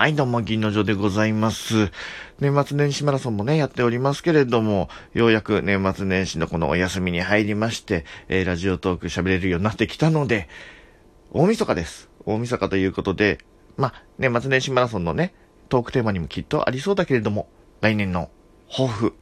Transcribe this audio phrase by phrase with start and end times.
[0.00, 1.90] はい、どうも、銀の城でございます。
[2.38, 10.48] 年末年始マラソンもね、やっておりますけれども、ようやく年末年始のこのお休みに入りまして、えー、ラジオトーク喋れるようになってきたので、
[11.32, 12.08] 大晦日です。
[12.24, 13.40] 大晦日ということで、
[13.76, 15.34] ま、年末年始マラソンのね、
[15.68, 17.50] トークテーマにもきっとありそうだけれども、
[17.82, 18.30] 来年の
[18.70, 19.14] 抱負、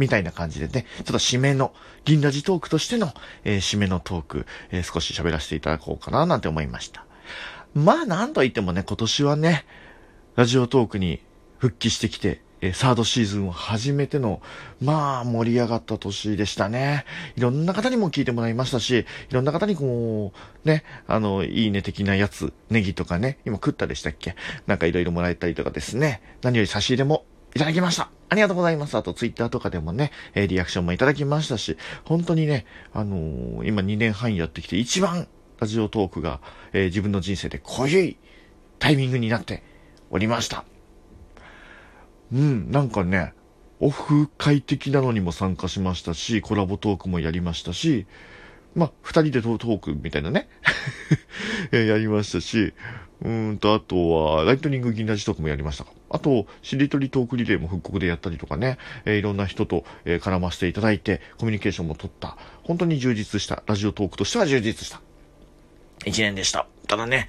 [0.00, 1.72] みたいな感じでね、ちょっと締めの、
[2.04, 3.14] 銀ラジトークとしての、
[3.44, 7.06] えー、締めのトーク、えー、少し喋らせていただこうかななんて思いました。
[7.72, 9.64] まあ、なんと言ってもね、今年はね、
[10.34, 11.20] ラジオトークに
[11.58, 14.40] 復帰してきて、えサードシーズンを初めての、
[14.80, 17.04] まあ、盛り上がった年でしたね。
[17.36, 20.32] いろんな方にも聞いてもらいましたし、いろんな方にこ
[20.64, 24.34] う、ね、あの、いいね的なやつ、ネギとかね、今食ったでしたっけ？
[24.66, 28.10] なんかいろいろもらえたりとかですね、何より差し入れもいただきました。
[28.30, 28.96] ありがとうございます。
[28.96, 35.28] あと、ツイッターとかでもね、えリアクションもいただきましたし、本当にね、あのー、今2年半やってきて一番
[35.60, 36.40] ラジオトークが、
[36.72, 38.16] えー、自分の人生で濃い
[38.78, 39.62] タイミングになって
[40.12, 40.64] おりました。
[42.32, 43.32] うん、なんかね、
[43.80, 48.06] オフ会的なのにも参加しましたし、コラボトークもやりましたし、
[48.74, 50.48] まあ、二人でトークみたいなね
[51.72, 52.72] やりましたし、
[53.22, 55.92] うんと、あとは、ライトニング銀ラジトークもやりましたか。
[56.10, 65.00] あと、しりとりトークリレーも復刻でやったりとかね、えー、いろんな人と、えー、絡ませていただいて、コミュニケーションも取った、本当に充実した、ラジオトークとしては充実した、
[66.04, 66.66] 一年でした。
[66.88, 67.28] ただね、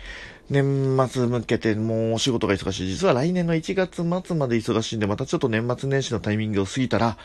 [0.49, 2.87] 年末向けてもうお仕事が忙しい。
[2.87, 7.17] 実は来年の1月末まで忙しいんで、またちょっと年末年始のタイミングを過ぎたら、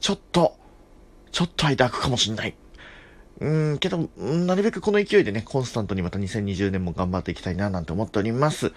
[0.00, 0.56] ちょっと、
[1.32, 2.54] ちょっと間空くかもしんない。
[3.40, 8.72] うん、けど、なるべくこの勢いでね、コンスタントにまた2020年も頑張っていきたいななんて思っております。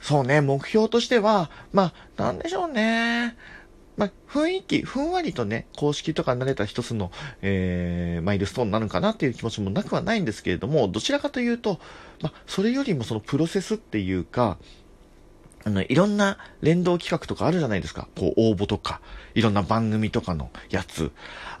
[0.00, 3.36] そうね、目標としては、まあ、なんでしょうね。
[3.96, 7.10] まあ、雰囲気、ふんわりとね、公式とか慣れた一つの、
[7.42, 11.78] えー、マイルストーンなのかなっていう気持ちもなくはないんですけれども、どちらかというと、
[12.22, 14.58] まあ、それよりもそのプロセスっていうか、
[15.64, 18.08] あの、いろんな連動企画とかあるじゃないですか。
[18.16, 19.00] こう、応募とか、
[19.34, 21.12] いろんな番組とかのやつ。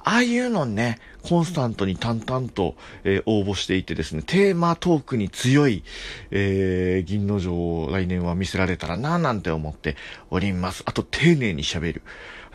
[0.04, 5.84] ああいうのね、コンスタントに淡々と、えー、応募していてですね、テーマトークに強い、
[6.30, 9.96] えー、銀の城を来年は見せられたらな、なんて思って
[10.30, 10.82] おります。
[10.86, 12.02] あと、丁寧に喋る。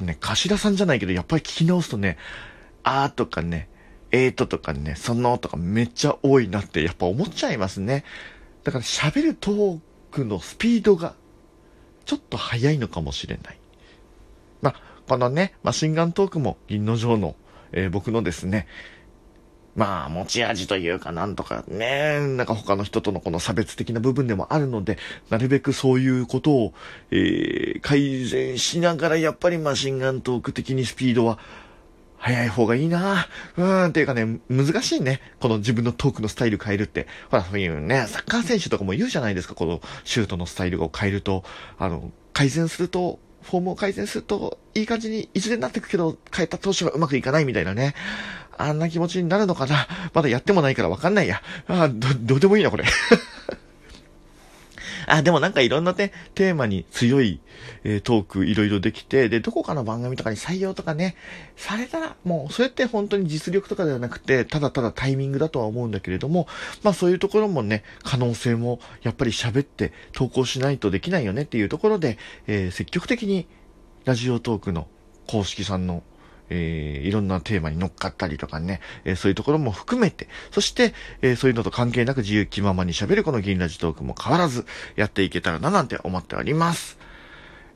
[0.01, 2.17] ね、頭さんじゃないけど、やっぱり聞き直すとね、
[2.83, 3.69] あーとかね、
[4.11, 8.03] えーととかね、そのとかめっちゃ多いなってやっぱ思っちゃいますね。
[8.63, 9.79] だから喋るトー
[10.11, 11.15] クのスピードが
[12.07, 13.59] ちょっと早いのかもしれない。
[14.61, 14.75] まあ、
[15.07, 17.35] このね、マシンガントークも銀の城の、
[17.73, 18.65] えー、僕のですね、
[19.75, 24.97] まあ、持ち味というか、なんとかね、なんか他の人とのこの差別的な部分でもあるので、
[25.29, 26.73] なるべくそういうことを、
[27.11, 31.37] えー、改善しながら、やっぱりマシンガントーク的にスピードは
[32.17, 35.21] 早い方がいいなうーん、っていうかね、難しいね。
[35.39, 37.07] この自分のトークのスタイル変えるって。
[37.29, 39.55] ほら、そういうね、サッカー選手とかも言うじゃないですか。
[39.55, 41.43] このシュートのスタイルを変えると、
[41.77, 47.93] あの、改善すると、フォームを改善すると、いい感じにいずれになってくけど、変えた投手がうまくいかないみたいなね。
[48.57, 51.41] あんな気持ちになるのかなまだやってもないからわかんないや。
[51.67, 52.85] あど、どうでもいいな、これ。
[55.07, 57.39] あ、でもなんかいろんなね、テーマに強い、
[57.85, 61.15] えー、トークいろいろできて、で、どこかの番組とかに採用とかね、
[61.55, 66.47] されたら、もう、それって本当に実力とかではなくて、ただただタイミングだとは思うんだけれども、
[66.83, 72.17] まあそういうところもね、可能性もやっぱり喋って投稿しないとできないよねっていうところで、
[72.47, 73.47] えー、積極的に
[74.03, 74.87] ラジオトークの
[75.25, 76.03] 公式さんの
[76.49, 84.65] えー、いろんなテーマに乗っかったりとかね、えー、そういうところも含めて、そして、えー、そういうのと関係なく自由気ままに喋るこの銀ラジトークも変わらず
[84.95, 86.97] やっていけたらななんて思っております。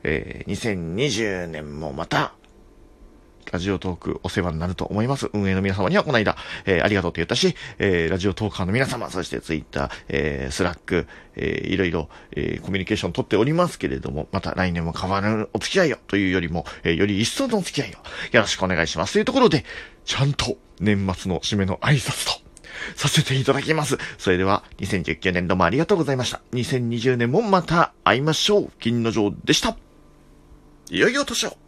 [0.04, 2.34] えー、2020年もまた
[3.50, 5.30] ラジオトークお世話になると思います。
[5.32, 17.92] 運営の皆様にはこの間、えー、ありがとうと言ったし、えー、ラジオトーカーの皆様、そしてツイッター、えー、 Slack、えー、いろいろ、えー、コミュニケーション取っておりますけれども、また来年も変わらぬお付き合いをというよりも、えー、より一層のお付き合いを
[18.34, 19.14] よろしくお願いします。
[19.14, 19.64] というところで、
[20.04, 22.42] ちゃんと年末の締めの挨拶と、
[22.96, 23.98] させていただきます。
[24.18, 26.40] それでは、2019年どうもありがとうございました。
[26.52, 28.70] 2020年もまた会いましょう。
[28.80, 29.76] 金の城でした。
[30.90, 31.61] いよいよ年を。